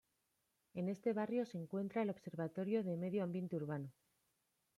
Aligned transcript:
En 0.73 0.89
este 0.89 1.13
barrio 1.13 1.45
se 1.45 1.59
encuentra 1.59 2.01
el 2.01 2.09
Observatorio 2.09 2.83
de 2.83 2.97
Medio 2.97 3.21
Ambiente 3.23 3.55
Urbano. 3.55 3.93